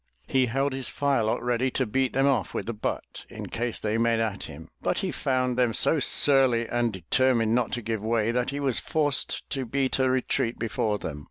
[0.25, 3.99] He held his firelock ready to beat them off with the butt in case they
[3.99, 8.31] made at him, but he foimd them so surly and determined not to give way,
[8.31, 11.19] that he was forced to beat a retreat before them.